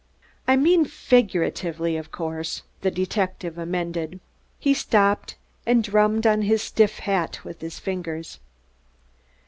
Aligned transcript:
"I 0.47 0.55
mean 0.55 0.85
figuratively, 0.85 1.95
of 1.95 2.11
course," 2.11 2.63
the 2.81 2.89
detective 2.89 3.59
amended. 3.59 4.19
He 4.59 4.73
stopped 4.73 5.35
and 5.63 5.83
drummed 5.83 6.25
on 6.25 6.41
his 6.41 6.63
stiff 6.63 6.97
hat 6.97 7.41
with 7.45 7.61
his 7.61 7.77
fingers. 7.77 8.39